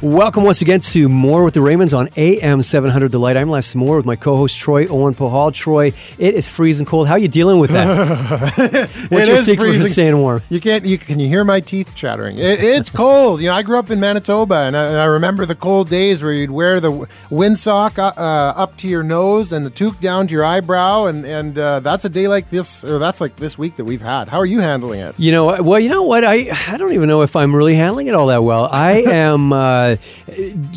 [0.00, 3.36] Welcome once again to More with the Raymonds on AM 700 The Light.
[3.36, 5.52] I'm Les Moore with my co-host Troy Owen Pahal.
[5.52, 5.86] Troy,
[6.18, 7.08] it is freezing cold.
[7.08, 8.88] How are you dealing with that?
[9.10, 9.86] What's It your secret freezing.
[9.88, 10.42] to staying warm?
[10.50, 10.86] You can't.
[10.86, 12.38] You, can you hear my teeth chattering?
[12.38, 13.40] It, it's cold.
[13.40, 16.22] You know, I grew up in Manitoba, and I, and I remember the cold days
[16.22, 16.92] where you'd wear the
[17.28, 21.24] windsock uh, uh, up to your nose and the toque down to your eyebrow, and
[21.24, 24.28] and uh, that's a day like this, or that's like this week that we've had.
[24.28, 25.16] How are you handling it?
[25.18, 26.22] You know, well, you know what?
[26.22, 28.68] I I don't even know if I'm really handling it all that well.
[28.70, 29.87] I am uh,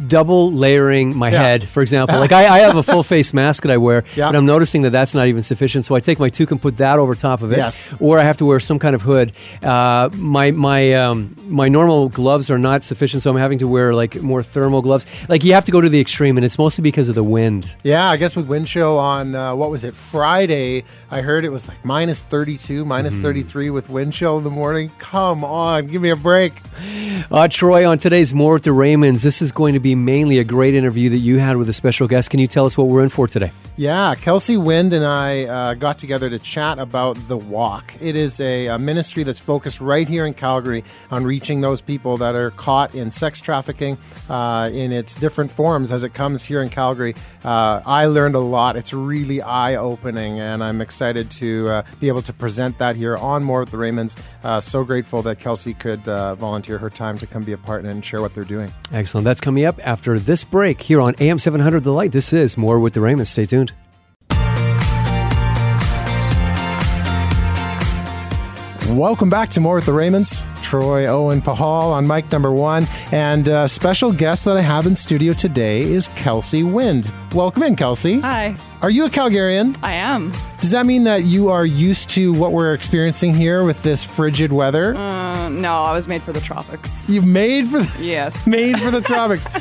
[0.08, 1.42] double layering my Yeah.
[1.42, 2.18] head, for example.
[2.22, 4.28] Like I, I have a full face mask that I wear, Yeah.
[4.28, 5.86] but I'm noticing that that's not even sufficient.
[5.86, 7.96] So I take my toque and put that over top of it, Yes.
[8.00, 9.32] or I have to wear some kind of hood.
[9.64, 13.94] Uh, my my um, my normal gloves are not sufficient, so I'm having to wear
[13.96, 15.06] like more thermal gloves.
[15.28, 17.70] Like you have to go to the extreme, and it's mostly because of the wind.
[17.84, 20.84] Yeah, I guess with wind chill on uh, what was it Friday?
[21.10, 24.92] I heard it was like minus 32, minus 33 with wind chill in the morning.
[25.00, 26.54] Come on, give me a break.
[27.32, 30.76] Uh, Troy, on today's More with the This is going to be mainly a great
[30.76, 32.30] interview that you had with a special guest.
[32.30, 33.52] Can you tell us what we're in for today?
[33.78, 37.96] Yeah, Kelsey Wind and I uh, got together to chat about The Walk.
[38.02, 42.18] It is a, a ministry that's focused right here in Calgary on reaching those people
[42.18, 43.98] that are caught in sex trafficking
[44.30, 47.16] uh, in its different forms as it comes here in Calgary.
[47.46, 48.76] Uh, I learned a lot.
[48.76, 53.16] It's really eye opening, and I'm excited to uh, be able to present that here
[53.16, 54.22] on More with the Raymonds.
[54.44, 57.86] Uh, so grateful that Kelsey could uh, volunteer her time to come be a part
[57.86, 58.72] and share what they're doing.
[58.92, 59.24] Excellent.
[59.24, 62.12] That's coming up after this break here on AM 700 The Light.
[62.12, 63.28] This is More with the Raymonds.
[63.28, 63.71] Stay tuned.
[68.92, 70.46] Welcome back to More with the Raymonds.
[70.62, 72.86] Troy Owen Pahal on mic number one.
[73.14, 77.12] And uh, special guest that I have in studio today is Kelsey Wind.
[77.34, 78.20] Welcome in, Kelsey.
[78.20, 79.78] Hi, Are you a Calgarian?
[79.82, 80.32] I am.
[80.60, 84.52] Does that mean that you are used to what we're experiencing here with this frigid
[84.52, 84.94] weather?
[84.96, 87.10] Uh, no, I was made for the tropics.
[87.10, 88.46] you made for the, Yes.
[88.48, 89.48] made for the tropics.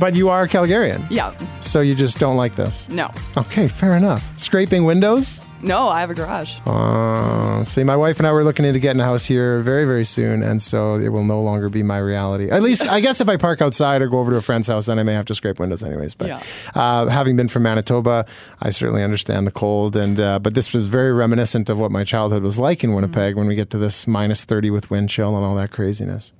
[0.00, 1.06] But you are a Calgarian.
[1.10, 1.32] Yeah.
[1.60, 2.88] So you just don't like this.
[2.88, 3.10] No.
[3.36, 4.36] Okay, fair enough.
[4.38, 5.42] Scraping windows?
[5.62, 6.54] No, I have a garage.
[6.66, 10.04] Uh, see, my wife and I were looking into getting a house here very, very
[10.04, 12.50] soon, and so it will no longer be my reality.
[12.50, 14.86] At least, I guess if I park outside or go over to a friend's house,
[14.86, 16.14] then I may have to scrape windows anyways.
[16.14, 16.42] But Yeah.
[16.74, 18.26] uh, having been from Manitoba,
[18.60, 22.02] I certainly understand the cold, and uh, but this was very reminiscent of what my
[22.02, 25.36] childhood was like in Winnipeg when we get to this minus thirty with wind chill
[25.36, 26.32] and all that craziness.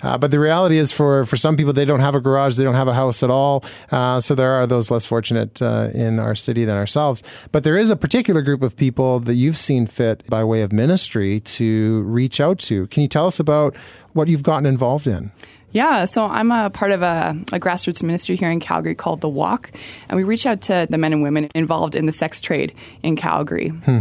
[0.00, 2.64] Uh, but the reality is, for for some people, they don't have a garage, they
[2.64, 3.64] don't have a house at all.
[3.90, 7.22] Uh, so there are those less fortunate uh, in our city than ourselves.
[7.50, 10.72] But there is a particular group of people that you've seen fit by way of
[10.72, 12.86] ministry to reach out to.
[12.88, 13.76] Can you tell us about
[14.12, 15.32] what you've gotten involved in?
[15.72, 19.28] Yeah, so I'm a part of a, a grassroots ministry here in Calgary called The
[19.28, 19.70] Walk,
[20.08, 23.16] and we reach out to the men and women involved in the sex trade in
[23.16, 23.68] Calgary.
[23.68, 24.00] Hmm.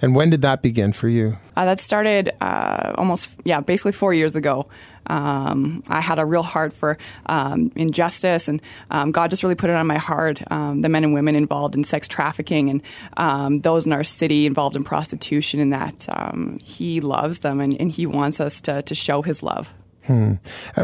[0.00, 1.38] And when did that begin for you?
[1.56, 4.68] Uh, that started uh, almost, yeah, basically four years ago.
[5.06, 9.70] Um, I had a real heart for um, injustice, and um, God just really put
[9.70, 10.40] it on my heart.
[10.52, 12.82] Um, the men and women involved in sex trafficking, and
[13.16, 17.78] um, those in our city involved in prostitution, and that um, He loves them, and,
[17.80, 19.74] and He wants us to, to show His love.
[20.08, 20.36] Uh,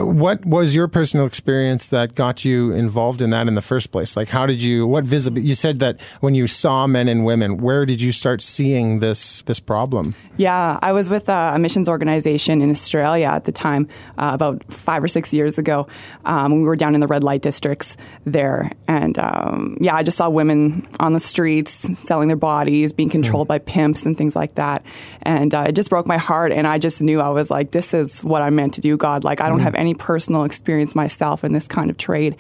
[0.04, 4.16] what was your personal experience that got you involved in that in the first place?
[4.16, 4.86] Like, how did you?
[4.86, 5.40] What visible?
[5.40, 9.42] You said that when you saw men and women, where did you start seeing this
[9.42, 10.14] this problem?
[10.36, 13.88] Yeah, I was with a, a missions organization in Australia at the time,
[14.18, 15.88] uh, about five or six years ago.
[16.24, 20.18] Um, we were down in the red light districts there, and um, yeah, I just
[20.18, 21.72] saw women on the streets
[22.06, 24.84] selling their bodies, being controlled by pimps and things like that,
[25.22, 26.52] and uh, it just broke my heart.
[26.52, 29.15] And I just knew I was like, this is what I'm meant to do, God.
[29.24, 32.36] Like I don't have any personal experience myself in this kind of trade.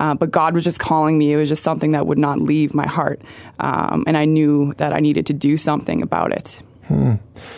[0.00, 1.32] Uh, but God was just calling me.
[1.32, 3.20] It was just something that would not leave my heart.
[3.58, 6.62] Um, and I knew that I needed to do something about it.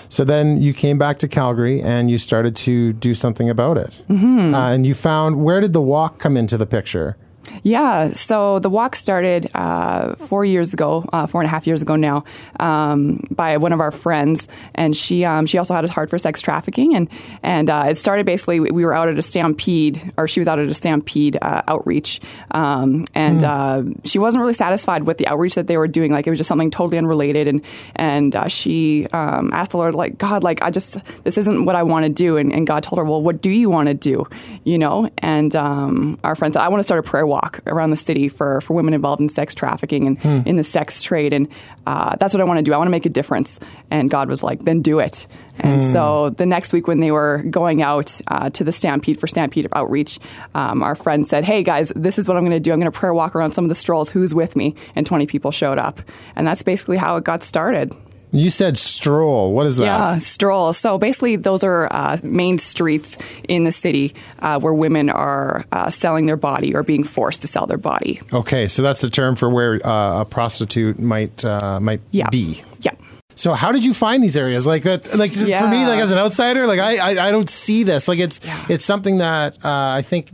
[0.08, 4.02] So then you came back to Calgary and you started to do something about it.
[4.08, 4.54] Mm-hmm.
[4.54, 7.16] Uh, and you found where did the walk come into the picture?
[7.62, 11.82] Yeah, so the walk started uh, four years ago, uh, four and a half years
[11.82, 12.24] ago now,
[12.58, 16.18] um, by one of our friends, and she um, she also had a heart for
[16.18, 17.08] sex trafficking, and
[17.42, 20.58] and uh, it started basically we were out at a stampede, or she was out
[20.58, 22.20] at a stampede uh, outreach,
[22.52, 26.26] um, and uh, she wasn't really satisfied with the outreach that they were doing, like
[26.26, 27.62] it was just something totally unrelated, and
[27.96, 31.76] and uh, she um, asked the Lord, like God, like I just this isn't what
[31.76, 33.94] I want to do, and, and God told her, well, what do you want to
[33.94, 34.26] do,
[34.64, 37.90] you know, and um, our friend said, I want to start a prayer walk around
[37.90, 41.32] the city for, for women involved in sex trafficking and in the sex trade.
[41.32, 41.48] And
[41.86, 42.72] uh, that's what I want to do.
[42.72, 43.58] I want to make a difference.
[43.90, 45.26] And God was like, then do it.
[45.62, 49.26] And so the next week, when they were going out uh, to the Stampede for
[49.26, 50.18] Stampede outreach,
[50.54, 52.72] um, our friend said, Hey guys, this is what I'm going to do.
[52.72, 54.08] I'm going to prayer walk around some of the strolls.
[54.08, 54.74] Who's with me?
[54.94, 56.00] And 20 people showed up.
[56.34, 57.94] And that's basically how it got started.
[58.32, 59.52] You said stroll.
[59.52, 59.84] What is that?
[59.84, 60.72] Yeah, stroll.
[60.72, 63.18] So basically, those are uh, main streets
[63.48, 67.48] in the city uh, where women are uh, selling their body or being forced to
[67.48, 68.20] sell their body.
[68.32, 72.28] Okay, so that's the term for where uh, a prostitute might uh, might Yeah.
[72.30, 72.62] be.
[72.82, 72.92] Yeah.
[73.34, 74.66] So how did you find these areas?
[74.66, 77.84] Like that, like for me, like as an outsider, like I, I, I don't see
[77.84, 78.06] this.
[78.06, 78.66] Like it's, Yeah.
[78.68, 79.68] it's something that uh,
[79.98, 80.30] I think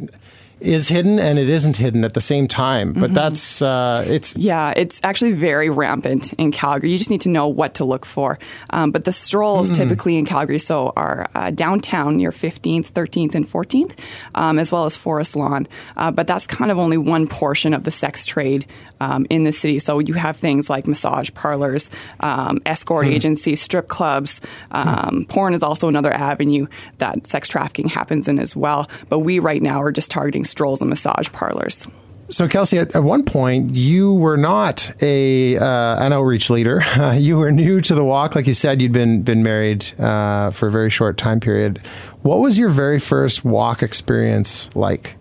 [0.60, 2.90] is hidden and it isn't hidden at the same time.
[2.90, 3.00] Mm-hmm.
[3.00, 6.90] But that's, uh, it's, Yeah, it's actually very rampant in Calgary.
[6.90, 8.38] You just need to know what to look for.
[8.70, 13.46] Um, but the strolls typically in Calgary so are uh, downtown near 15th, 13th, and
[13.46, 13.98] 14th,
[14.34, 15.68] um, as well as Forest Lawn.
[15.96, 18.66] Uh, but that's kind of only one portion of the sex trade
[19.00, 19.78] um, in the city.
[19.78, 24.40] So you have things like massage parlors, um, escort agencies, strip clubs.
[24.70, 26.66] Um, Porn is also another avenue
[26.98, 28.88] that sex trafficking happens in as well.
[29.08, 31.87] But we right now are just targeting strolls and massage parlors.
[32.28, 36.82] So, Kelsey, at, at one point, you were not a uh, an outreach leader.
[37.14, 38.82] you were new to the walk, like you said.
[38.82, 41.87] You'd been been married uh, for a very short time period.
[42.22, 45.16] What was your very first walk experience like?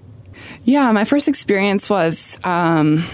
[0.64, 3.06] Yeah, my first experience was um,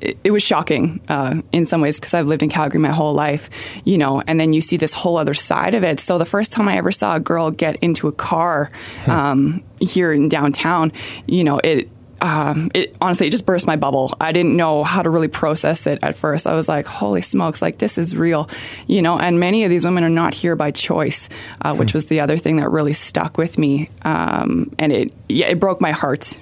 [0.00, 3.14] it, it was shocking uh, in some ways because I've lived in Calgary my whole
[3.14, 3.50] life,
[3.84, 6.00] you know, and then you see this whole other side of it.
[6.00, 8.70] So the first time I ever saw a girl get into a car
[9.06, 10.92] um, here in downtown,
[11.26, 11.88] you know, it.
[12.20, 14.12] Um, it honestly it just burst my bubble.
[14.20, 16.48] I didn't know how to really process it at first.
[16.48, 17.62] I was like, "Holy smokes!
[17.62, 18.50] Like this is real,"
[18.88, 19.16] you know.
[19.16, 21.28] And many of these women are not here by choice,
[21.62, 23.88] uh, which was the other thing that really stuck with me.
[24.02, 26.36] Um, and it yeah, it broke my heart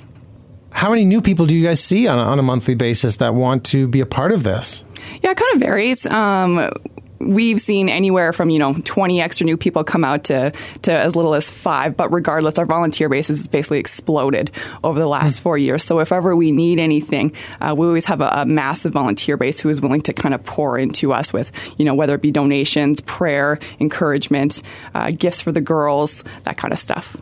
[0.76, 3.34] How many new people do you guys see on a, on a monthly basis that
[3.34, 4.84] want to be a part of this?
[5.22, 6.04] Yeah, it kind of varies.
[6.04, 6.70] Um,
[7.18, 10.52] we've seen anywhere from you know 20 extra new people come out to
[10.82, 14.50] to as little as five but regardless our volunteer base has basically exploded
[14.84, 17.32] over the last four years so if ever we need anything
[17.62, 20.44] uh, we always have a, a massive volunteer base who is willing to kind of
[20.44, 24.60] pour into us with you know whether it be donations prayer encouragement
[24.94, 27.16] uh, gifts for the girls that kind of stuff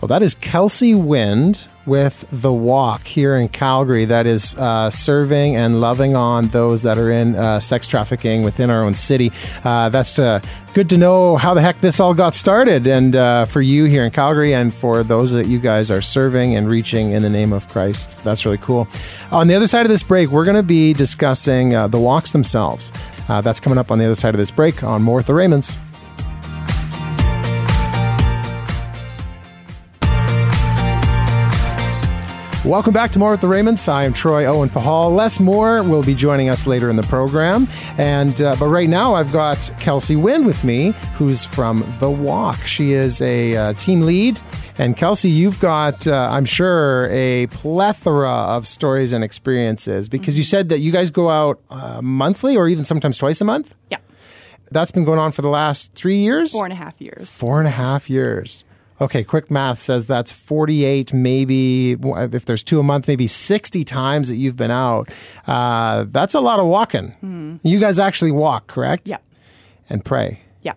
[0.00, 5.56] Well, that is Kelsey Wind with The Walk here in Calgary that is uh, serving
[5.56, 9.32] and loving on those that are in uh, sex trafficking within our own city.
[9.64, 10.40] Uh, that's uh,
[10.72, 12.86] good to know how the heck this all got started.
[12.86, 16.54] And uh, for you here in Calgary and for those that you guys are serving
[16.54, 18.86] and reaching in the name of Christ, that's really cool.
[19.32, 22.30] On the other side of this break, we're going to be discussing uh, the walks
[22.30, 22.92] themselves.
[23.26, 25.76] That's coming up on the other side of this break on More with the Raymonds.
[32.64, 33.88] Welcome back to More with the Raymonds.
[33.88, 35.14] I am Troy Owen Pahal.
[35.14, 37.68] Les Moore will be joining us later in the program.
[37.98, 42.58] And uh, but right now I've got Kelsey Wind with me, who's from The Walk.
[42.66, 44.40] She is a uh, team lead.
[44.76, 50.44] And Kelsey, you've got, uh, I'm sure, a plethora of stories and experiences because you
[50.44, 53.74] said that you guys go out uh, monthly or even sometimes twice a month.
[53.90, 53.98] yeah
[54.72, 56.52] That's been going on for the last three years.
[56.52, 58.64] four and a half years Four and a half years.
[59.00, 64.28] Okay, quick math says that's 48, maybe if there's two a month, maybe 60 times
[64.28, 65.08] that you've been out.
[65.46, 67.60] Uh, that's a lot of walking.
[67.62, 69.08] You guys actually walk, correct?
[69.08, 69.18] yeah
[69.88, 70.40] And pray.
[70.62, 70.72] yeah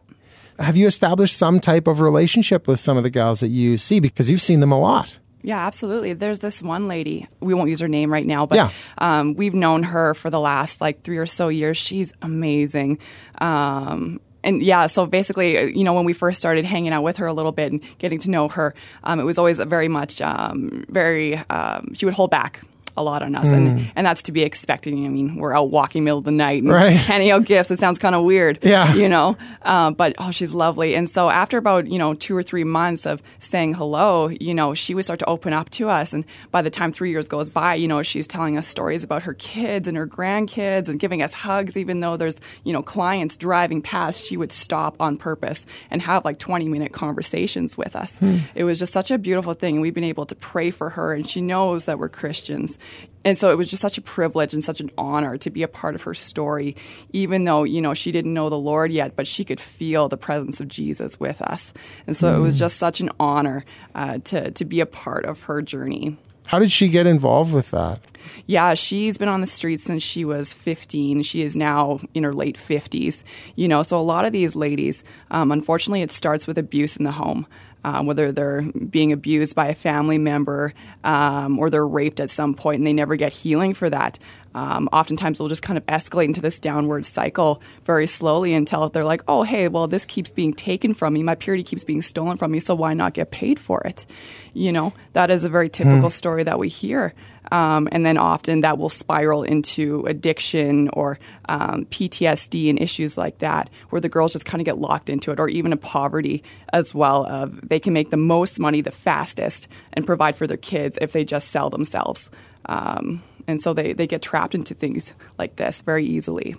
[0.60, 4.00] Have you established some type of relationship with some of the gals that you see
[4.00, 5.18] because you've seen them a lot?
[5.44, 6.14] Yeah, absolutely.
[6.14, 7.28] There's this one lady.
[7.40, 8.70] We won't use her name right now, but Yeah.
[9.00, 11.78] um, we've known her for the last like three or so years.
[11.78, 13.00] She's amazing.
[13.40, 17.18] Um, and yeah, so basically, uh, you know, when we first started hanging out with
[17.18, 18.74] her a little bit and getting to know her,
[19.04, 22.62] um, it was always very much, um, very, um, she would hold back
[22.98, 24.93] a lot on us, and and that's to be expected.
[24.93, 26.91] I mean, we're out walking middle of the night and Right.
[26.91, 27.71] handing out gifts.
[27.71, 28.93] It sounds kind of weird, Yeah.
[28.93, 29.38] you know.
[29.62, 30.95] Uh, but oh, she's lovely.
[30.95, 34.74] And so after about you know two or three months of saying hello, you know,
[34.74, 36.13] she would start to open up to us.
[36.13, 39.24] And by the time three years goes by, you know, she's telling us stories about
[39.24, 43.38] her kids and her grandkids and giving us hugs, even though there's you know clients
[43.38, 44.25] driving past.
[44.25, 48.17] She would stop on purpose and have like 20 minute conversations with us.
[48.55, 49.75] It was just such a beautiful thing.
[49.75, 52.77] And we've been able to pray for her, and she knows that we're Christians.
[53.24, 55.68] And so it was just such a privilege and such an honor to be a
[55.68, 56.76] part of her story,
[57.14, 60.18] even though, you know, she didn't know the Lord yet, but she could feel the
[60.18, 61.72] presence of Jesus with us.
[62.08, 65.44] And so it was just such an honor uh, to, to be a part of
[65.44, 66.18] her journey.
[66.48, 68.02] How did she get involved with that?
[68.46, 71.22] Yeah, she's been on the streets since she was 15.
[71.24, 73.24] She is now in her late 50s.
[73.56, 77.06] You know, so a lot of these ladies, um, unfortunately, it starts with abuse in
[77.06, 77.46] the home.
[77.84, 80.72] Um, whether they're being abused by a family member
[81.04, 84.20] um, or they're raped at some point and they never get healing for that.
[84.54, 89.06] Um, oftentimes they'll just kind of escalate into this downward cycle very slowly until they're
[89.06, 91.24] like, oh, hey, well, this keeps being taken from me.
[91.24, 94.06] My purity keeps being stolen from me, so why not get paid for it?
[94.54, 97.14] You know, that is a very typical story that we hear.
[97.51, 103.39] Um, and then often that will spiral into addiction or um, PTSD and issues like
[103.39, 106.43] that, where the girls just kind of get locked into it, or even a poverty
[106.72, 107.25] as well.
[107.25, 111.12] Of they can make the most money the fastest and provide for their kids if
[111.12, 112.29] they just sell themselves.
[112.65, 116.55] Um, and so they, they get trapped into things like this very easily.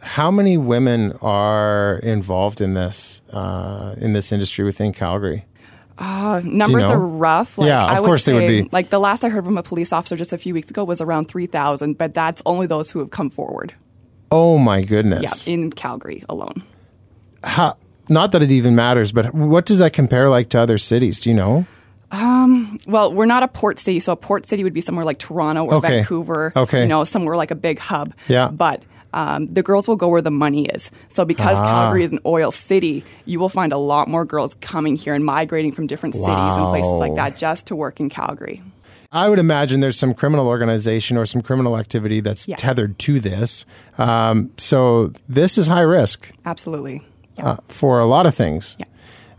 [0.00, 5.44] How many women are involved in this uh, in this industry within Calgary?
[5.98, 6.90] Uh, numbers know?
[6.92, 7.58] are rough.
[7.58, 8.68] Like, Yeah, of I would course they would say, be.
[8.70, 11.00] Like the last I heard from a police officer just a few weeks ago was
[11.00, 13.74] around 3,000, but that's only those who have come forward.
[14.30, 15.48] Oh my Yeah, goodness!
[15.48, 16.62] in Calgary alone.
[17.42, 17.76] How,
[18.08, 21.18] not that it even matters, but what does that compare like to other cities?
[21.20, 21.66] Do you know?
[22.86, 25.64] Well, we're not a port city, so a port city would be somewhere like Toronto
[25.66, 25.88] or Okay.
[25.98, 26.52] Vancouver.
[26.56, 26.82] Okay.
[26.82, 28.14] You know, somewhere like a big hub.
[28.28, 28.48] Yeah.
[28.50, 28.82] But
[29.14, 30.90] um, the girls will go where the money is.
[31.08, 31.64] So because Ah.
[31.66, 35.24] Calgary is an oil city, you will find a lot more girls coming here and
[35.24, 38.62] migrating from different cities and places like that just to work in Calgary.
[39.10, 42.56] I would imagine there's some criminal organization or some criminal activity that's Yeah.
[42.56, 43.64] tethered to this.
[43.96, 47.02] Um, so this is high risk Absolutely.
[47.42, 48.76] uh, for a lot of things.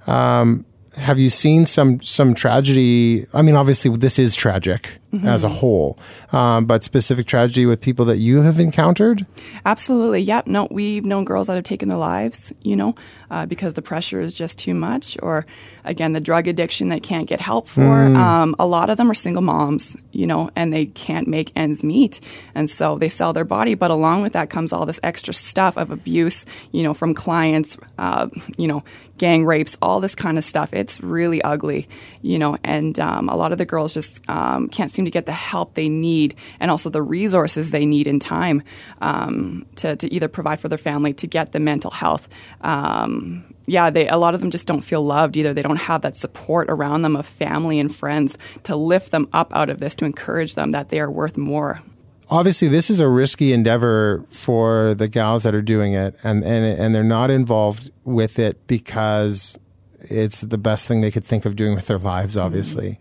[0.07, 0.65] Um,
[0.97, 3.25] have you seen some some tragedy?
[3.33, 5.97] I mean, obviously this is tragic as a whole,
[6.31, 9.25] um, but specific tragedy with people that you have encountered.
[9.65, 10.21] Absolutely.
[10.21, 10.47] Yep.
[10.47, 12.93] No, we've known girls that have taken their lives, you know,
[13.31, 15.47] uh, because the pressure is just too much, or
[15.83, 17.81] again, the drug addiction they can't get help for.
[17.81, 21.83] Um, a lot of them are single moms, you know, and they can't make ends
[21.83, 22.19] meet.
[22.53, 23.73] And so they sell their body.
[23.73, 27.77] But along with that comes all this extra stuff of abuse, you know, from clients,
[27.97, 28.83] uh, you know,
[29.17, 30.73] gang rapes, all this kind of stuff.
[30.73, 31.87] It's really ugly,
[32.21, 35.25] you know, and um, a lot of the girls just um, can't seem to get
[35.25, 38.61] the help they need and also the resources they need in time
[38.99, 42.27] um, to, to either provide for their family, to get the mental health.
[42.61, 45.53] Um, yeah, they, a lot of them just don't feel loved either.
[45.53, 49.55] They don't have that support around them of family and friends to lift them up
[49.55, 51.81] out of this, to encourage them that they are worth more.
[52.29, 56.79] Obviously, this is a risky endeavor for the gals that are doing it, and and
[56.79, 59.57] and they're not involved with it because
[60.01, 62.37] it's the best thing they could think of doing with their lives.
[62.37, 62.99] Obviously.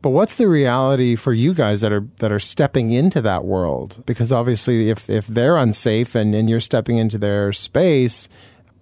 [0.00, 4.02] But what's the reality for you guys that are that are stepping into that world?
[4.06, 8.28] Because obviously, if if they're unsafe and, and you're stepping into their space,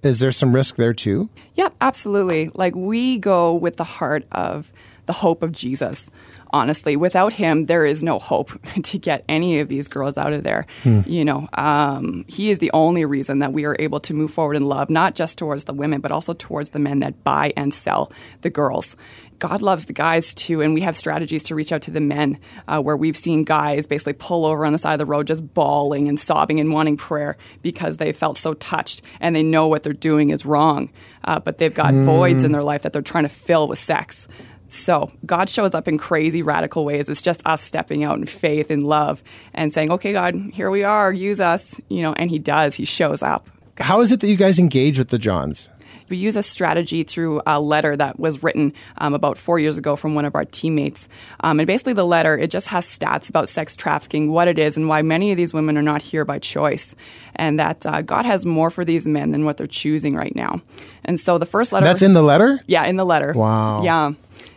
[0.03, 1.31] is there some risk there too?
[1.55, 2.51] Yep, absolutely.
[2.55, 4.73] Like we go with the heart of
[5.07, 6.11] the hope of Jesus.
[6.51, 10.45] Honestly, without him, there is no hope to get any of these girls out of
[10.45, 10.67] there.
[11.07, 14.55] You know, um, he is the only reason that we are able to move forward
[14.55, 17.75] in love, not just towards the women, but also towards the men that buy and
[17.75, 18.97] sell the girls.
[19.39, 22.39] God loves the guys too, and we have strategies to reach out to the men
[22.69, 25.53] uh, where we've seen guys basically pull over on the side of the road just
[25.55, 29.83] bawling and sobbing and wanting prayer because they felt so touched and they know what
[29.83, 30.91] they're doing is wrong,
[31.25, 34.29] uh, but they've got voids in their life that they're trying to fill with sex.
[34.69, 37.09] So God shows up in crazy, radical ways.
[37.09, 39.23] It's just us stepping out in faith and love
[39.55, 41.13] and saying, "Okay, God, here we are.
[41.13, 42.75] Use us." You know, and He does.
[42.75, 43.49] He shows up.
[43.79, 45.69] How is it that you guys engage with the Johns?
[46.09, 49.97] We use a strategy through a letter that was written um, about four years ago
[49.97, 51.09] from one of our teammates.
[51.41, 54.77] Um, and basically, the letter it just has stats about sex trafficking, what it is,
[54.77, 56.95] and why many of these women are not here by choice,
[57.35, 60.61] and that uh, God has more for these men than what they're choosing right now.
[61.05, 62.61] And so, the first letter That's in the letter.
[62.67, 63.33] yeah, in the letter.
[63.33, 63.83] Wow.
[63.83, 64.13] Yeah.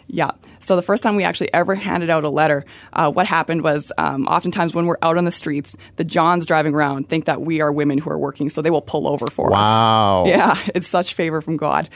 [0.07, 0.31] Yeah.
[0.59, 3.91] So the first time we actually ever handed out a letter, uh, what happened was
[3.97, 7.61] um, oftentimes when we're out on the streets, the Johns driving around think that we
[7.61, 9.53] are women who are working, so they will pull over for us.
[9.53, 10.25] Wow.
[10.29, 11.89] Yeah, it's such favor from God.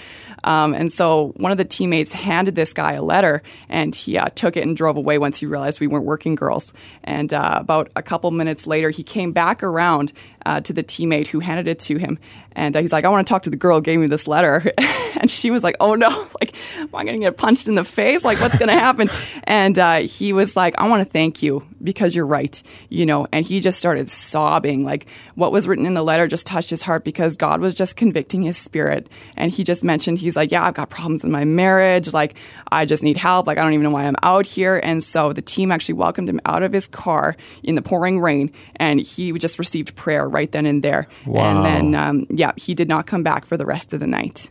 [0.43, 4.29] Um, and so one of the teammates handed this guy a letter, and he uh,
[4.29, 6.73] took it and drove away once he realized we weren't working girls.
[7.03, 10.13] And uh, about a couple minutes later, he came back around
[10.45, 12.17] uh, to the teammate who handed it to him,
[12.53, 14.27] and uh, he's like, "I want to talk to the girl who gave me this
[14.27, 14.71] letter."
[15.19, 16.27] and she was like, "Oh no!
[16.41, 18.25] Like, am I going to get punched in the face?
[18.25, 19.09] Like, what's going to happen?"
[19.43, 23.27] And uh, he was like, "I want to thank you because you're right," you know.
[23.31, 24.85] And he just started sobbing.
[24.85, 27.95] Like, what was written in the letter just touched his heart because God was just
[27.95, 29.09] convicting his spirit.
[29.35, 32.13] And he just mentioned, he's like, "Yeah, I've got problems in my marriage.
[32.13, 32.35] Like,
[32.71, 33.47] I just need help.
[33.47, 36.29] Like, I don't even know why I'm out here." And so the team actually welcomed
[36.29, 40.51] him out of his car in the pouring rain, and he just received prayer right
[40.51, 41.07] then and there.
[41.25, 41.43] Wow.
[41.43, 44.49] And then, um, yeah, he did not come back for the rest of the night.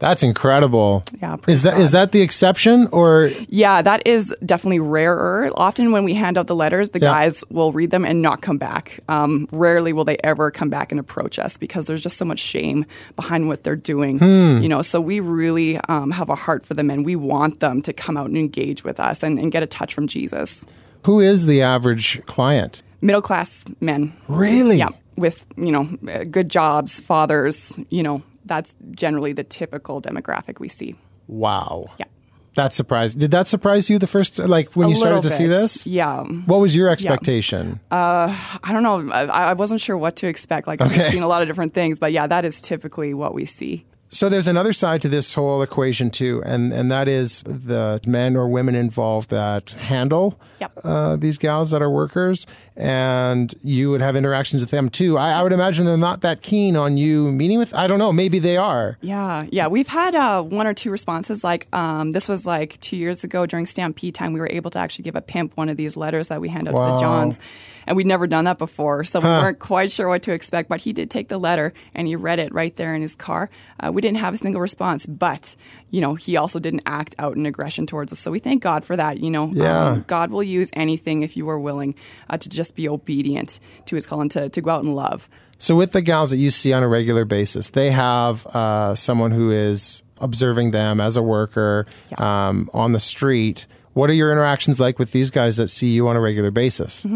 [0.00, 1.04] That's incredible.
[1.22, 5.50] Yeah, Is that is that the exception or Yeah, that is definitely rarer.
[5.56, 7.08] Often when we hand out the letters, the Yeah.
[7.10, 8.98] guys will read them and not come back.
[9.08, 12.40] Um, rarely will they ever come back and approach us because there's just so much
[12.40, 12.84] shame
[13.16, 14.18] behind what they're doing.
[14.18, 14.58] Hmm.
[14.62, 17.02] You know, so we really um, have a heart for the men.
[17.04, 19.94] We want them to come out and engage with us and, and get a touch
[19.94, 20.64] from Jesus.
[21.04, 22.82] who is the average client?
[23.00, 24.12] Middle class men.
[24.28, 24.78] Really?
[24.78, 25.84] Yeah, with you know
[26.30, 27.78] good jobs, fathers.
[27.90, 30.96] You know, that's generally the typical demographic we see.
[31.28, 31.86] Wow.
[31.98, 32.06] Yeah.
[32.54, 33.18] That surprised.
[33.18, 35.86] Did that surprise you the first, like when A you started to little see this?
[35.88, 36.22] Yeah.
[36.22, 37.80] What was your expectation?
[37.90, 39.10] I don't know.
[39.10, 40.66] I, I wasn't sure what to expect.
[40.68, 41.06] Like, Okay.
[41.06, 43.84] I've seen a lot of different things, but yeah, that is typically what we see.
[44.10, 48.36] So there's another side to this whole equation too, and and that is the men
[48.36, 50.72] or women involved that handle Yep.
[50.84, 55.16] uh, these gals that are workers, and you would have interactions with them too.
[55.16, 57.72] I, I would imagine they're not that keen on you meeting with.
[57.72, 58.12] I don't know.
[58.12, 58.98] Maybe they are.
[59.00, 59.68] Yeah, yeah.
[59.68, 61.44] We've had uh, one or two responses.
[61.44, 64.32] Like um, this was like two years ago during Stampede time.
[64.32, 66.68] We were able to actually give a pimp one of these letters that we hand
[66.68, 67.38] out to the Johns,
[67.86, 70.68] and we'd never done that before, so we weren't quite sure what to expect.
[70.68, 73.50] But he did take the letter and he read it right there in his car.
[73.78, 75.54] Uh, we didn't have a single response, but
[75.94, 78.18] you know he also didn't act out in aggression towards us.
[78.18, 79.14] So we thank God for that.
[79.24, 79.88] You know, Yeah.
[79.92, 81.94] um, God will use anything if you are willing
[82.30, 85.28] uh, to just be obedient to His call and to, to go out and love.
[85.58, 89.30] So with the gals that you see on a regular basis, they have uh, someone
[89.30, 91.86] who is observing them as a worker
[92.18, 93.66] um, on the street.
[93.92, 97.06] What are your interactions like with these guys that see you on a regular basis?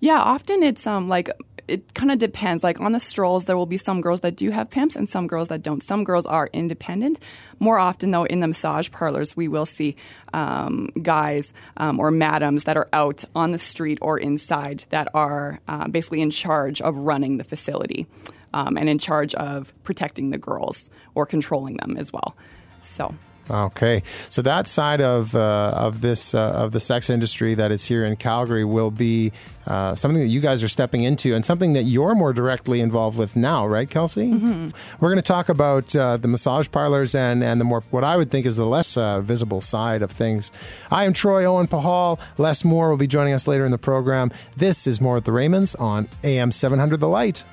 [0.00, 1.30] Yeah, often it's um like
[1.68, 2.64] it kind of depends.
[2.64, 5.26] Like on the strolls, there will be some girls that do have pimps and some
[5.26, 5.82] girls that don't.
[5.82, 7.20] Some girls are independent.
[7.60, 9.96] More often, though, in the massage parlors, we will see
[10.32, 15.60] um, guys um, or madams that are out on the street or inside that are
[15.68, 18.06] uh, basically in charge of running the facility
[18.54, 22.36] um, and in charge of protecting the girls or controlling them as well.
[22.80, 23.14] So.
[23.50, 27.86] Okay, so that side of uh, of this uh, of the sex industry that is
[27.86, 29.32] here in Calgary will be
[29.66, 33.18] uh, something that you guys are stepping into, and something that you're more directly involved
[33.18, 34.32] with now, right, Kelsey?
[34.32, 34.70] Mm-hmm.
[35.00, 38.16] We're going to talk about uh, the massage parlors and and the more what I
[38.16, 40.50] would think is the less uh, visible side of things.
[40.90, 42.18] I am Troy Owen Pahal.
[42.36, 44.30] Les Moore will be joining us later in the program.
[44.56, 47.44] This is more at the Raymonds on AM 700 The Light.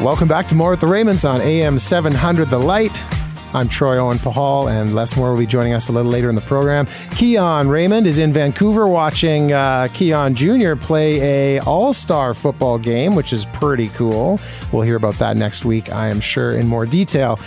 [0.00, 3.02] Welcome back to More at the Raymonds on AM 700 The Light.
[3.52, 6.34] I'm Troy Owen Pahal, and Les Moore will be joining us a little later in
[6.34, 6.86] the program.
[7.10, 10.74] Keon Raymond is in Vancouver watching uh, Keon Jr.
[10.74, 14.40] play a All-Star football game, which is pretty cool.
[14.72, 17.38] We'll hear about that next week, I am sure, in more detail.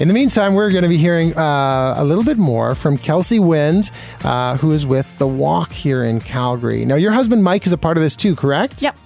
[0.00, 3.38] In the meantime, we're going to be hearing uh, a little bit more from Kelsey
[3.38, 3.90] Wind,
[4.24, 6.86] uh, who is with The Walk here in Calgary.
[6.86, 8.80] Now, your husband Mike is a part of this too, correct?
[8.80, 8.96] Yep.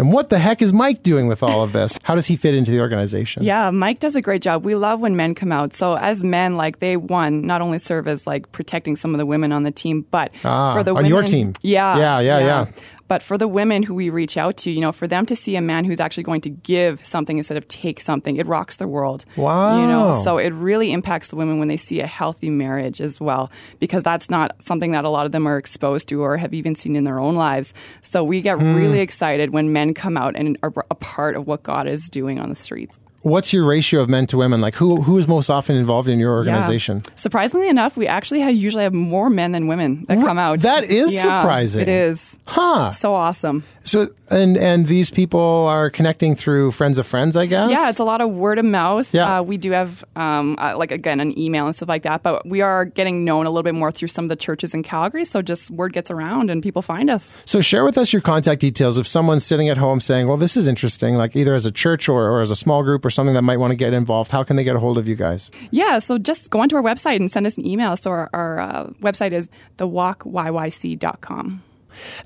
[0.00, 1.98] And what the heck is Mike doing with all of this?
[2.04, 3.44] How does he fit into the organization?
[3.44, 4.64] Yeah, Mike does a great job.
[4.64, 5.74] We love when men come out.
[5.74, 9.26] So as men, like they one not only serve as like protecting some of the
[9.26, 11.52] women on the team, but Ah, for the on women, your team.
[11.60, 12.66] yeah, Yeah, yeah, yeah.
[13.10, 15.56] But for the women who we reach out to, you know, for them to see
[15.56, 18.86] a man who's actually going to give something instead of take something, it rocks the
[18.86, 19.24] world.
[19.36, 19.80] Wow.
[19.80, 23.18] You know, so it really impacts the women when they see a healthy marriage as
[23.18, 26.54] well, because that's not something that a lot of them are exposed to or have
[26.54, 27.74] even seen in their own lives.
[28.00, 28.76] So we get Hmm.
[28.76, 32.38] really excited when men come out and are a part of what God is doing
[32.38, 33.00] on the streets.
[33.22, 34.60] What's your ratio of men to women?
[34.62, 37.02] Like who who is most often involved in your organization?
[37.04, 37.12] Yeah.
[37.16, 40.60] Surprisingly enough, we actually have, usually have more men than women that come out.
[40.60, 41.82] that is Yeah, surprising.
[41.82, 42.38] It is.
[42.46, 42.90] Huh.
[42.92, 43.64] So awesome.
[43.82, 47.70] So and and these people are connecting through friends of friends, I guess.
[47.70, 49.12] Yeah, it's a lot of word of mouth.
[49.12, 49.38] Yeah.
[49.38, 52.46] Uh, we do have, um, uh, like, again, an email and stuff like that, but
[52.46, 55.24] we are getting known a little bit more through some of the churches in Calgary.
[55.24, 57.36] So just word gets around and people find us.
[57.44, 60.56] So share with us your contact details if someone's sitting at home saying, "Well, this
[60.56, 63.34] is interesting," like either as a church or, or as a small group or something
[63.34, 64.30] that might want to get involved.
[64.30, 65.50] How can they get a hold of you guys?
[65.70, 67.96] Yeah, so just go onto our website and send us an email.
[67.96, 71.62] So our, our uh, website is thewalkyyc.com.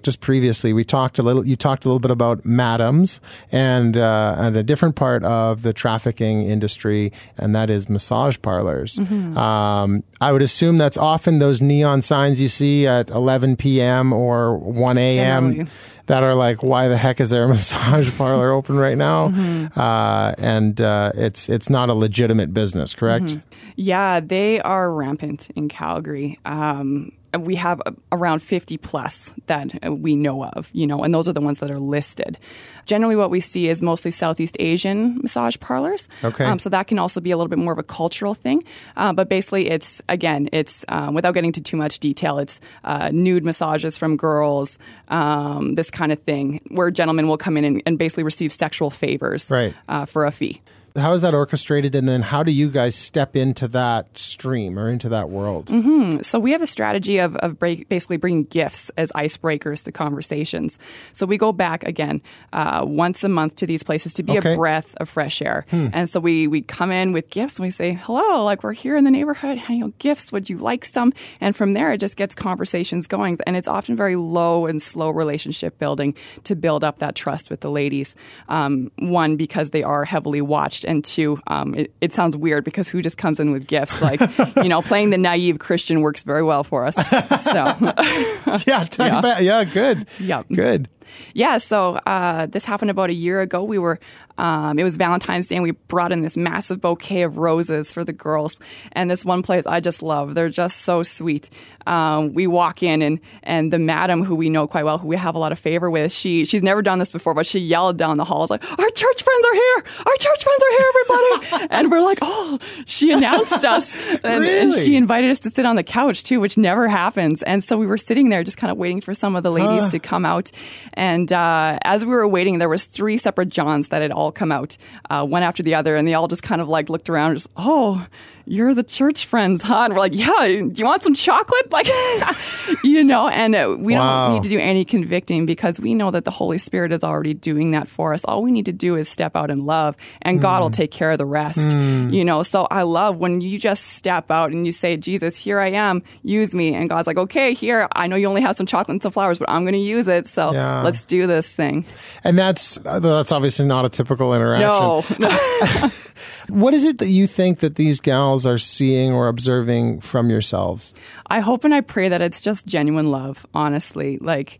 [0.02, 1.46] Just previously, we talked a little.
[1.46, 3.20] You talked a little bit about madams
[3.52, 8.98] and uh, and a different part of the trafficking industry, and that is massage parlors.
[8.98, 14.12] Um, I would assume that's often those neon signs you see at 11 p.m.
[14.12, 15.68] or 1 a.m.
[16.06, 19.28] That are like, why the heck is there a massage parlor open right now?
[19.74, 23.38] Uh, and uh, it's it's not a legitimate business, correct?
[23.76, 26.38] Yeah, they are rampant in Calgary.
[26.44, 31.14] Um, we have uh, around 50 plus that uh, we know of, you know, and
[31.14, 32.38] those are the ones that are listed.
[32.86, 36.08] Generally, what we see is mostly Southeast Asian massage parlors.
[36.22, 36.44] Okay.
[36.44, 38.62] Um, so that can also be a little bit more of a cultural thing.
[38.96, 43.10] Uh, but basically, it's, again, it's, um, without getting into too much detail, it's uh,
[43.12, 47.82] nude massages from girls, um, this kind of thing, where gentlemen will come in and,
[47.86, 49.74] and basically receive sexual favors Right.
[49.88, 50.60] uh, for a fee.
[50.96, 51.96] How is that orchestrated?
[51.96, 55.66] And then how do you guys step into that stream or into that world?
[55.66, 56.20] Mm-hmm.
[56.20, 60.78] So we have a strategy of, of break, basically bringing gifts as icebreakers to conversations.
[61.12, 64.52] So we go back again uh, once a month to these places to be Okay.
[64.52, 65.66] a breath of fresh air.
[65.72, 68.96] And so we, we come in with gifts and we say, hello, like we're here
[68.96, 69.60] in the neighborhood.
[69.68, 71.12] You know, gifts, would you like some?
[71.40, 73.36] And from there, it just gets conversations going.
[73.48, 77.62] And it's often very low and slow relationship building to build up that trust with
[77.62, 78.14] the ladies.
[78.48, 80.83] Um, one, because they are heavily watched.
[80.84, 84.00] And two, um, it, it sounds weird because who just comes in with gifts?
[84.02, 84.20] Like,
[84.56, 86.94] you know, playing the naive Christian works very well for us.
[86.94, 87.52] So,
[88.66, 89.38] yeah, Yeah.
[89.38, 90.06] yeah, good.
[90.20, 90.46] Yep.
[90.52, 90.88] Good.
[91.34, 93.62] yeah, so uh, this happened about a year ago.
[93.62, 93.98] We were,
[94.38, 98.04] um, it was Valentine's Day, and we brought in this massive bouquet of roses for
[98.04, 98.58] the girls.
[98.92, 100.34] And this one place I just love.
[100.34, 101.50] They're just so sweet.
[101.86, 105.16] Um, we walk in, and and the madam who we know quite well, who we
[105.16, 107.96] have a lot of favor with, she she's never done this before, but she yelled
[107.96, 109.84] down the halls like, "Our church friends are here!
[109.98, 113.94] Our church friends are here, everybody!" and we're like, "Oh!" She announced us,
[114.24, 117.42] and, and she invited us to sit on the couch too, which never happens.
[117.42, 119.90] And so we were sitting there, just kind of waiting for some of the ladies
[119.90, 120.50] to come out.
[120.94, 124.52] And uh, as we were waiting, there was three separate Johns that had all come
[124.52, 124.76] out,
[125.10, 127.48] uh, one after the other, and they all just kind of like looked around, just
[127.56, 128.06] oh.
[128.46, 129.84] You're the church friends, huh?
[129.84, 130.46] And we're like, yeah.
[130.46, 131.70] Do you want some chocolate?
[131.72, 131.88] Like,
[132.84, 133.28] you know.
[133.28, 134.26] And uh, we Wow.
[134.26, 137.32] don't need to do any convicting because we know that the Holy Spirit is already
[137.34, 138.24] doing that for us.
[138.24, 141.10] All we need to do is step out in love, and God will take care
[141.10, 141.70] of the rest.
[141.72, 142.42] You know.
[142.42, 146.02] So I love when you just step out and you say, Jesus, here I am,
[146.22, 146.74] use me.
[146.74, 147.88] And God's like, okay, here.
[147.96, 150.06] I know you only have some chocolate and some flowers, but I'm going to use
[150.08, 150.26] it.
[150.26, 150.82] So Yeah.
[150.82, 151.84] let's do this thing.
[152.24, 155.18] And that's that's obviously not a typical interaction.
[155.18, 155.90] No,
[156.48, 160.92] What is it that you think that these gals are seeing or observing from yourselves?
[161.28, 164.18] I hope and I pray that it's just genuine love, honestly.
[164.18, 164.58] Like,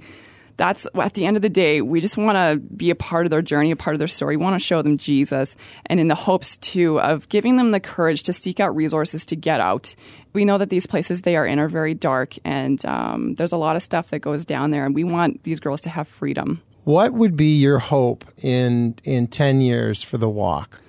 [0.56, 3.30] that's at the end of the day, we just want to be a part of
[3.30, 4.36] their journey, a part of their story.
[4.36, 5.56] We want to show them Jesus,
[5.86, 9.36] and in the hopes too of giving them the courage to seek out resources to
[9.36, 9.94] get out.
[10.32, 13.56] We know that these places they are in are very dark, and um, there's a
[13.56, 16.62] lot of stuff that goes down there, and we want these girls to have freedom.
[16.84, 20.80] What would be your hope in in 10 years for the walk?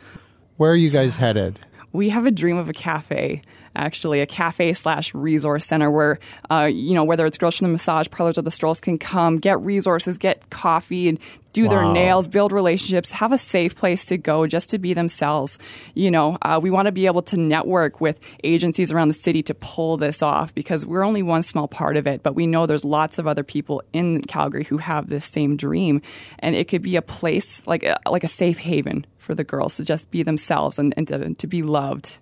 [0.58, 1.60] Where are you guys headed?
[1.96, 3.42] We have a dream of a cafe
[3.76, 6.20] actually a cafe slash resource center where
[6.52, 9.38] uh, you know whether it's girls from the massage parlors or the strolls can come
[9.38, 11.20] get resources get coffee and
[11.54, 15.58] do their nails build relationships have a safe place to go just to be themselves.
[15.94, 19.42] You know uh, we want to be able to network with agencies around the city
[19.44, 22.66] to pull this off because we're only one small part of it but we know
[22.66, 26.02] there's lots of other people in calgary who have this same dream.
[26.40, 29.76] And it could be a place like a, like a safe haven for the girls
[29.78, 32.20] to just be themselves and, and to, to be loved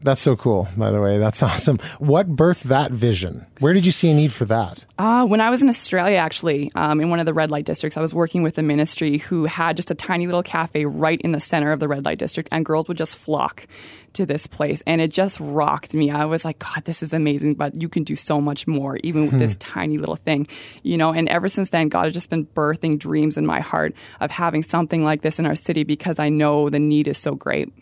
[0.00, 1.18] That's so cool, by the way.
[1.18, 1.78] That's awesome.
[1.98, 3.46] What birthed that vision?
[3.58, 4.84] Where did you see a need for that?
[4.96, 7.96] Uh, when I was in Australia, actually, um, in one of the red light districts,
[7.96, 11.32] I was working with a ministry who had just a tiny little cafe right in
[11.32, 13.66] the center of the red light district, and girls would just flock
[14.12, 14.82] to this place.
[14.86, 16.10] And it just rocked me.
[16.10, 19.26] I was like, God, this is amazing, but you can do so much more, even
[19.26, 20.46] with this tiny little thing,
[20.82, 21.12] you know.
[21.12, 24.62] And ever since then, God has just been birthing dreams in my heart of having
[24.62, 27.72] something like this in our city because I know the need is so great.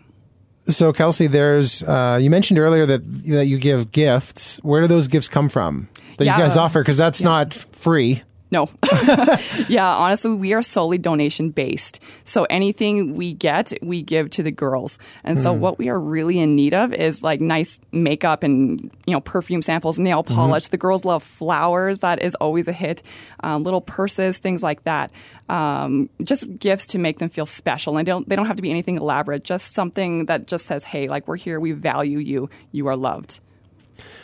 [0.69, 4.59] So, Kelsey, there's uh, you mentioned earlier that that you give gifts.
[4.63, 6.37] Where do those gifts come from that Yeah.
[6.37, 6.81] you guys offer?
[6.81, 8.23] Because that's not free.
[8.51, 8.71] No.
[9.69, 11.99] yeah, honestly, we are solely donation based.
[12.25, 14.99] So anything we get, we give to the girls.
[15.25, 19.13] And so what we are really in need of is like nice makeup and, you
[19.13, 20.69] know, perfume samples, nail polish.
[20.69, 22.01] The girls love flowers.
[22.01, 23.03] That is always a hit.
[23.41, 25.11] Um, little purses, things like that.
[25.49, 27.97] Um, just gifts to make them feel special.
[27.97, 29.43] And they don't, they don't have to be anything elaborate.
[29.43, 31.59] Just something that just says, hey, like we're here.
[31.59, 32.49] We value you.
[32.71, 33.41] You are loved.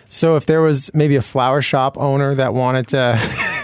[0.09, 3.59] So, if there was maybe a flower shop owner that wanted to.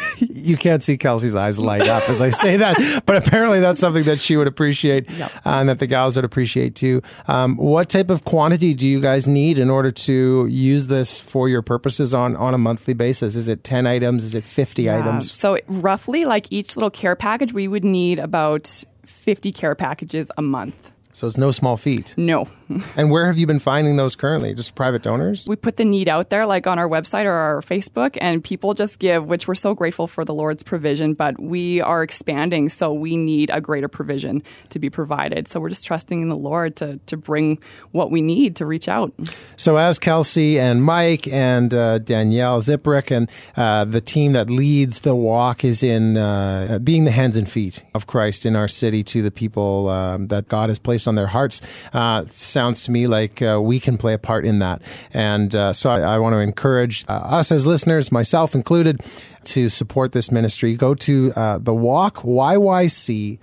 [0.49, 4.05] You can't see Kelsey's eyes light up as I say that, but apparently that's something
[4.05, 5.33] that she would appreciate Yep.
[5.37, 7.03] uh, and that the gals would appreciate too.
[7.27, 11.49] Um, what type of quantity do you guys need in order to use this for
[11.49, 13.37] your purposes on, on a monthly basis?
[13.37, 14.25] Is it 10 items?
[14.25, 15.31] Is it 50 items?
[15.33, 20.43] So roughly, like each little care package, we would need about 50 care packages a
[20.43, 20.91] month.
[21.13, 22.15] So it's no small feat.
[22.17, 22.49] No.
[22.97, 24.55] And where have you been finding those currently?
[24.55, 25.47] Just private donors?
[25.49, 28.75] We put the need out there, like on our website or our Facebook, and people
[28.75, 32.93] just give, which we're so grateful for the Lord's provision, but we are expanding, so
[32.93, 35.49] we need a greater provision to be provided.
[35.49, 37.59] So we're just trusting in the Lord to, to bring
[37.93, 39.13] what we need to reach out.
[39.57, 45.01] So, as Kelsey and Mike and uh, Danielle Ziprick and uh, the team that leads
[45.01, 49.03] the walk is in uh, being the hands and feet of Christ in our city
[49.05, 51.61] to the people um, that God has placed on their hearts,
[51.93, 52.25] uh,
[52.59, 54.83] sounds to me like uh, we can play a part in that.
[55.15, 59.01] And uh, so, I, I want to encourage uh, us as listeners, myself included,
[59.45, 60.75] to support this ministry.
[60.75, 63.37] Go to uh, the walk, YYC.com,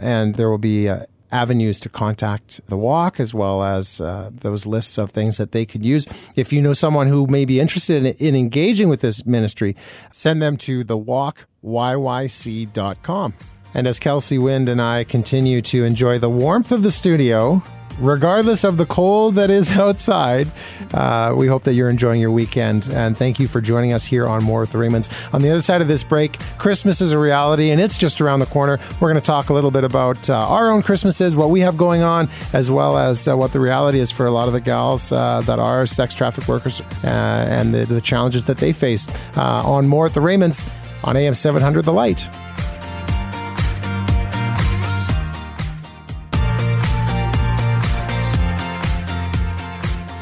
[0.00, 4.64] and there will be uh, avenues to contact the walk as well as uh, those
[4.64, 6.06] lists of things that they could use.
[6.36, 9.74] If you know someone who may be interested in, in engaging with this ministry,
[10.12, 13.34] send them to thewalkyyc.com.
[13.74, 17.60] And as Kelsey Wind and I continue to enjoy the warmth of the studio,
[17.98, 20.48] regardless of the cold that is outside,
[20.94, 22.88] uh, we hope that you're enjoying your weekend.
[22.88, 25.12] And thank you for joining us here on More with the Raymonds.
[25.34, 28.40] On the other side of this break, Christmas is a reality and it's just around
[28.40, 28.78] the corner.
[29.00, 31.76] We're going to talk a little bit about uh, our own Christmases, what we have
[31.76, 34.60] going on, as well as uh, what the reality is for a lot of the
[34.60, 39.06] gals uh, that are sex traffic workers uh, and the, the, challenges that they face.
[39.36, 40.68] Uh, on More with the Raymonds
[41.04, 42.28] on AM 700 The Light.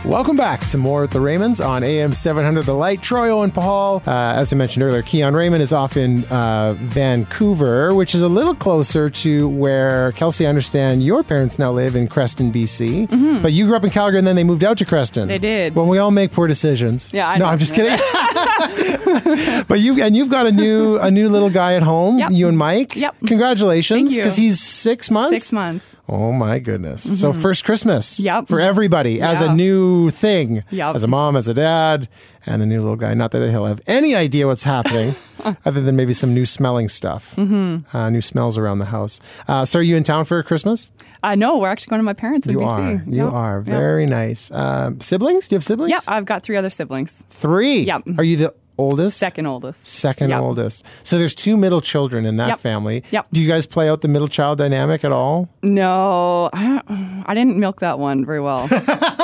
[0.08, 3.02] Welcome back to more with the Raymonds on AM 700 The Light.
[3.02, 7.94] Troy Owen Paul, uh, as I mentioned earlier, Keon Raymond is off in uh, Vancouver,
[7.94, 12.08] which is a little closer to where Kelsey, I understand your parents now live in
[12.08, 13.06] Creston, BC.
[13.08, 13.42] Mm-hmm.
[13.42, 15.28] But you grew up in Calgary and then they moved out to Creston.
[15.28, 15.74] They did.
[15.74, 17.12] When we all make poor decisions.
[17.12, 17.44] Yeah, I no.
[17.44, 17.98] I'm just kidding.
[19.68, 22.18] but you and you've got a new a new little guy at home.
[22.18, 22.30] Yep.
[22.32, 22.96] You and Mike.
[22.96, 23.14] Yep.
[23.26, 25.30] Congratulations, because he's six months.
[25.34, 25.84] Six months.
[26.10, 27.20] Oh my goodness!
[27.20, 28.24] So first Christmas, Mm-hmm.
[28.24, 28.48] Yep.
[28.48, 29.52] for everybody as a Yeah.
[29.98, 30.96] New thing, Yep.
[30.96, 32.08] as a mom, as a dad,
[32.46, 33.14] and the new little guy.
[33.14, 35.14] Not that he'll have any idea what's happening,
[35.64, 37.96] other than maybe some new smelling stuff, mm-hmm.
[37.96, 39.20] uh, new smells around the house.
[39.46, 40.90] Uh, so, are you in town for Christmas?
[41.22, 42.68] Uh, no, we're actually going to my parents in You BC.
[42.68, 43.02] are.
[43.06, 43.32] You Yep.
[43.32, 43.76] are Yep.
[43.76, 44.50] very nice.
[44.52, 45.48] Um, siblings?
[45.48, 45.90] Do you have siblings?
[45.90, 47.24] Yeah, I've got three other siblings.
[47.30, 47.80] Three.
[47.80, 48.02] Yep.
[48.18, 49.16] Are you the oldest?
[49.18, 49.84] Second oldest.
[49.88, 50.40] Second Yep.
[50.40, 50.84] oldest.
[51.02, 52.58] So there's two middle children in that Yep.
[52.60, 53.02] family.
[53.10, 53.26] Yep.
[53.32, 55.48] Do you guys play out the middle child dynamic at all?
[55.64, 58.68] No, I, I didn't milk that one very well.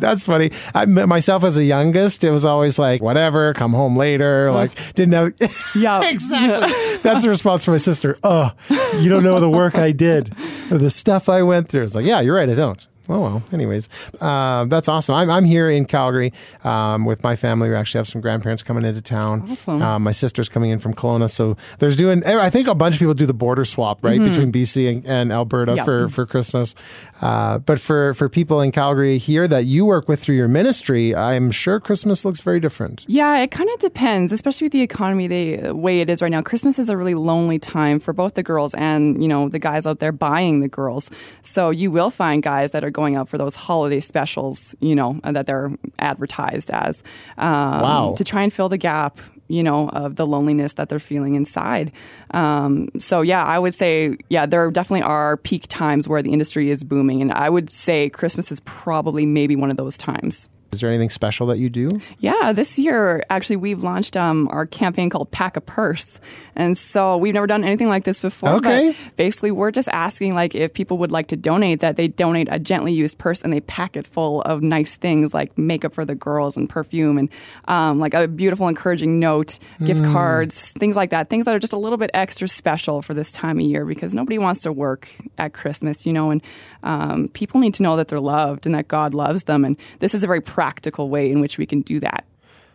[0.00, 0.50] That's funny.
[0.74, 4.50] I, myself as a youngest, it was always like, whatever, come home later.
[4.52, 5.30] Like, didn't know.
[5.74, 6.02] Yeah.
[6.08, 6.72] exactly.
[7.02, 8.18] That's the response from my sister.
[8.22, 8.50] Oh,
[8.98, 10.26] you don't know the work I did,
[10.70, 11.84] the stuff I went through.
[11.84, 12.48] It's like, yeah, you're right.
[12.48, 12.86] I don't.
[13.12, 13.42] Oh well.
[13.52, 13.88] Anyways,
[14.20, 15.14] uh, that's awesome.
[15.14, 16.32] I'm, I'm here in Calgary
[16.64, 17.68] um, with my family.
[17.68, 19.46] We actually have some grandparents coming into town.
[19.50, 19.82] Awesome.
[19.82, 22.24] Uh, my sister's coming in from Kelowna, so there's doing.
[22.24, 25.32] I think a bunch of people do the border swap right between BC and, and
[25.32, 25.84] Alberta Yep.
[25.84, 26.74] for for Christmas.
[27.20, 31.14] Uh, but for for people in Calgary here that you work with through your ministry,
[31.14, 33.04] I'm sure Christmas looks very different.
[33.06, 36.40] Yeah, it kind of depends, especially with the economy the way it is right now.
[36.42, 39.86] Christmas is a really lonely time for both the girls and you know the guys
[39.86, 41.10] out there buying the girls.
[41.42, 45.20] So you will find guys that are going out for those holiday specials, you know,
[45.24, 47.02] uh, that they're advertised as,
[47.38, 48.14] um, Wow.
[48.16, 49.18] to try and fill the gap.
[49.48, 51.92] You know, of the loneliness that they're feeling inside.
[52.30, 56.70] Um, so, yeah, I would say, yeah, there definitely are peak times where the industry
[56.70, 57.20] is booming.
[57.20, 60.48] And I would say Christmas is probably maybe one of those times.
[60.72, 61.90] Is there anything special that you do?
[62.18, 66.18] Yeah, this year actually we've launched um, our campaign called Pack a Purse,
[66.56, 68.50] and so we've never done anything like this before.
[68.50, 68.96] Okay.
[69.16, 72.58] Basically, we're just asking like if people would like to donate, that they donate a
[72.58, 76.14] gently used purse and they pack it full of nice things like makeup for the
[76.14, 77.28] girls and perfume and
[77.68, 81.28] um, like a beautiful, encouraging note, gift cards, things like that.
[81.28, 84.14] Things that are just a little bit extra special for this time of year because
[84.14, 86.42] nobody wants to work at Christmas, you know, and
[86.82, 90.14] um, people need to know that they're loved and that God loves them, and this
[90.14, 92.24] is a very practical way in which we can do that.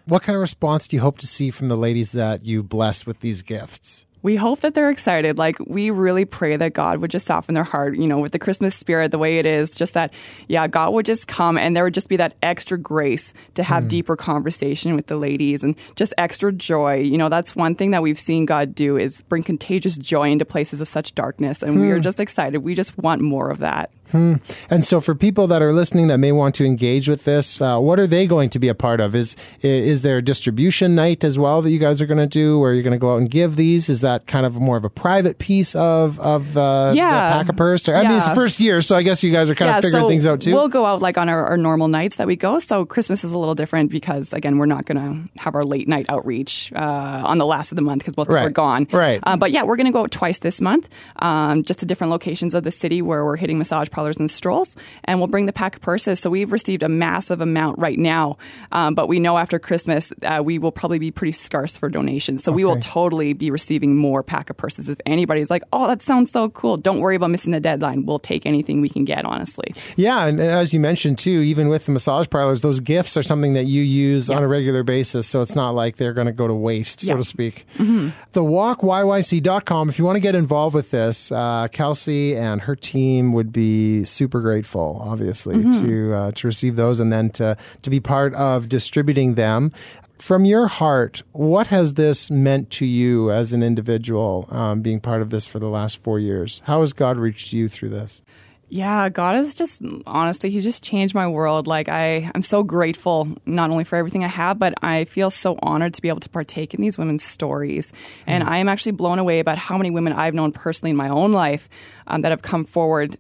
[0.08, 3.06] What kind of response do you hope to see from the ladies that you bless
[3.06, 4.06] with these gifts?
[4.24, 5.38] We hope that they're excited.
[5.38, 8.40] Like, we really pray that God would just soften their heart, you know, with the
[8.40, 10.12] Christmas spirit, the way it is, just that,
[10.50, 13.84] yeah, God would just come and there would just be that extra grace to have
[13.84, 13.90] hmm.
[13.90, 16.96] deeper conversation with the ladies and just extra joy.
[16.96, 20.44] You know, that's one thing that we've seen God do is bring contagious joy into
[20.44, 21.64] places of such darkness.
[21.64, 22.02] And we are hmm.
[22.02, 22.58] just excited.
[22.60, 23.92] We just want more of that.
[24.14, 27.78] And so, for people that are listening that may want to engage with this, uh,
[27.80, 29.16] what are they going to be a part of?
[29.16, 32.60] Is is there a distribution night as well that you guys are going to do,
[32.60, 33.90] where you're going to go out and give these?
[33.90, 37.10] Is that kind of more of a private piece of of uh, Yeah.
[37.38, 37.88] the pack a purse?
[37.90, 39.82] Or, I mean, it's the first year, so I guess you guys are kind of
[39.84, 40.54] figuring so things out too.
[40.54, 42.60] We'll go out like on our, our normal nights that we go.
[42.60, 45.88] So Christmas is a little different because again, we're not going to have our late
[45.88, 48.46] night outreach uh, on the last of the month because most people Right.
[48.46, 48.88] are gone.
[48.92, 49.20] Right.
[49.24, 52.12] Uh, but yeah, we're going to go out twice this month, um, just to different
[52.12, 55.54] locations of the city where we're hitting massage parlors and strolls, and we'll bring the
[55.54, 56.20] pack of purses.
[56.20, 58.38] So we've received a massive amount right now,
[58.72, 62.44] um, but we know after Christmas uh, we will probably be pretty scarce for donations.
[62.44, 64.88] So we will totally be receiving more pack of purses.
[64.88, 68.06] If anybody's like, "Oh, that sounds so cool," don't worry about missing the deadline.
[68.06, 69.26] We'll take anything we can get.
[69.26, 69.74] Honestly.
[69.96, 73.54] Yeah, and as you mentioned too, even with the massage parlors, those gifts are something
[73.54, 76.48] that you use on a regular basis, so it's not like they're going to go
[76.48, 77.18] to waste, so Yeah.
[77.18, 77.66] to speak.
[77.78, 83.34] The walkyyc.com, if you want to get involved with this, uh, Kelsey and her team
[83.34, 88.00] would be super grateful, obviously, to uh, to receive those and then to, to be
[88.00, 89.72] part of distributing them.
[90.20, 95.22] from your heart, what has this meant to you as an individual, um, being part
[95.22, 96.62] of this for the last four years?
[96.66, 98.22] How has God reached you through this?
[98.70, 101.68] Yeah, God has just honestly, He's just changed my world.
[101.68, 105.58] Like I, I'm so grateful not only for everything I have, but I feel so
[105.62, 107.94] honored to be able to partake in these women's stories.
[108.26, 111.08] And I am actually blown away about how many women I've known personally in my
[111.08, 111.70] own life
[112.08, 113.16] um, that have come forward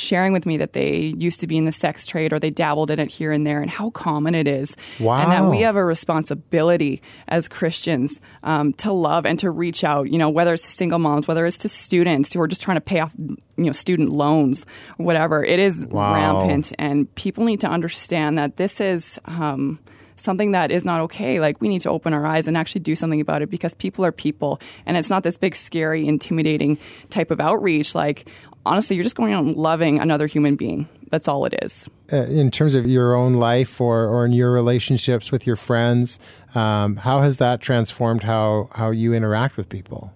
[0.00, 2.90] sharing with me that they used to be in the sex trade or they dabbled
[2.90, 4.76] in it here and there and how common it is.
[4.98, 5.22] Wow.
[5.22, 10.10] And that we have a responsibility as Christians um, to love and to reach out,
[10.10, 12.76] you know, whether it's to single moms, whether it's to students who are just trying
[12.76, 15.44] to pay off, you know, student loans, whatever.
[15.44, 16.14] It is Wow.
[16.14, 19.20] rampant and people need to understand that this is.
[19.24, 19.78] Um,
[20.20, 21.38] something that is not okay.
[21.38, 24.04] Like we need to open our eyes and actually do something about it because people
[24.04, 26.78] are people and it's not this big, scary, intimidating
[27.10, 27.94] type of outreach.
[27.94, 28.28] Like
[28.68, 30.88] honestly, you're just going and loving another human being.
[31.10, 31.88] That's all it is.
[32.12, 36.18] Uh, in terms of your own life or, or in your relationships with your friends,
[36.54, 40.12] um, how has that transformed how, how you interact with people?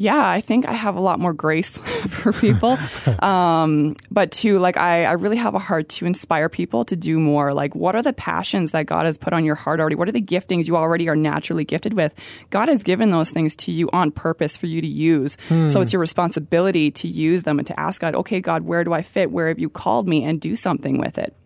[0.00, 1.76] Yeah, I think I have a lot more grace
[2.08, 2.78] for people.
[3.22, 7.20] um, but too, like, I, I really have a heart to inspire people to do
[7.20, 7.52] more.
[7.52, 9.96] Like, what are the passions that God has put on your heart already?
[9.96, 12.14] What are the giftings you already are naturally gifted with?
[12.48, 15.36] God has given those things to you on purpose for you to use.
[15.70, 18.94] So it's your responsibility to use them and to ask God, okay, God, where do
[18.94, 19.30] I fit?
[19.30, 20.24] Where have you called me?
[20.24, 21.36] And do something with it.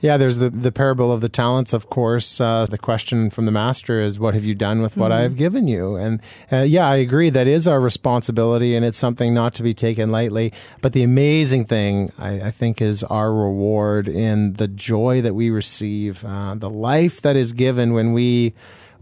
[0.00, 2.38] Yeah, there's the, the parable of the talents, of course.
[2.38, 5.36] Uh, the question from the master is, What have you done with what I have
[5.36, 5.96] given you?
[5.96, 6.20] And
[6.52, 7.30] uh, yeah, I agree.
[7.30, 10.52] That is our responsibility, and it's something not to be taken lightly.
[10.82, 15.48] But the amazing thing, I, I think, is our reward in the joy that we
[15.48, 18.52] receive, uh, the life that is given when we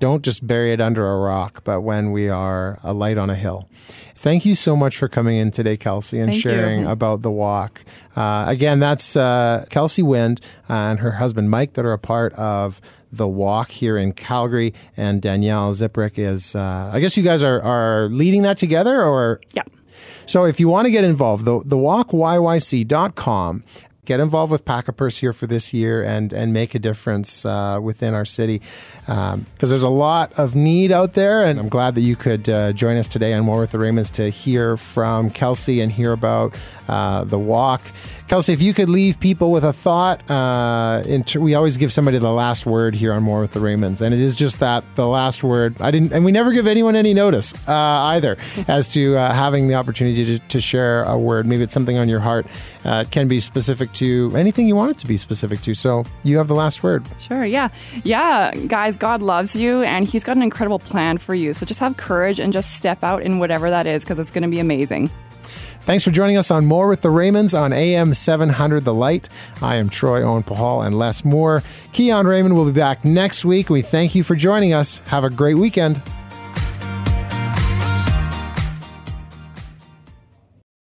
[0.01, 3.35] don't just bury it under a rock, but when we are a light on a
[3.35, 3.69] hill.
[4.17, 6.51] Thank you so much for coming in today, Kelsey, and Thank you.
[6.51, 7.85] sharing about the walk.
[8.17, 12.81] Uh, again, that's uh, Kelsey Wind and her husband Mike that are a part of
[13.13, 16.57] the walk here in Calgary, and Danielle Ziprick is.
[16.57, 19.63] Uh, I guess you guys are are leading that together, or Yeah.
[20.27, 23.63] so if you want to get involved, the, the walkyyc.com,
[24.05, 27.45] get involved with Pack a Purse here for this year and, and make a difference
[27.45, 28.61] uh, within our city.
[29.07, 32.73] Because there's a lot of need out there, and I'm glad that you could uh,
[32.73, 36.59] join us today on More with the Raymonds to hear from Kelsey and hear about
[36.89, 37.83] uh, the walk.
[38.27, 41.93] Kelsey, if you could leave people with a thought, uh, in ter- we always give
[41.93, 44.83] somebody the last word here on More with the Raymonds, and it is just that
[44.95, 45.79] the last word.
[45.81, 49.69] I didn't, and we never give anyone any notice uh, either as to uh, having
[49.69, 51.47] the opportunity to, to share a word.
[51.47, 52.47] Maybe it's something on your heart.
[52.85, 55.75] Uh, it can be specific to anything you want it to be specific to.
[55.75, 57.05] So you have the last word.
[57.19, 57.69] Sure, yeah.
[58.05, 61.53] Yeah, guys, God loves you and He's got an incredible plan for you.
[61.53, 64.43] So just have courage and just step out in whatever that is because it's going
[64.43, 65.11] to be amazing.
[65.85, 69.29] Thanks for joining us on More with the Raymonds on AM 700 The Light.
[69.61, 71.63] I am Troy Owen Pahal and Les Moore.
[71.93, 73.69] Keon Raymond will be back next week.
[73.69, 74.99] We thank you for joining us.
[75.09, 76.01] Have a great weekend.